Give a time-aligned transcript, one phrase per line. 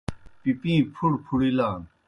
[0.41, 1.79] پِپِیں پُھڑہ پُھڑِلان۔